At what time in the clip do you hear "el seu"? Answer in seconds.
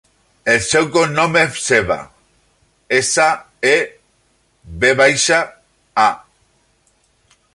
0.51-0.85